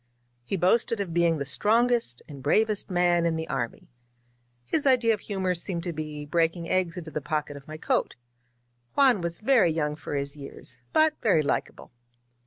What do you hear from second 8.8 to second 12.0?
Juan was very young for his years, but very likable.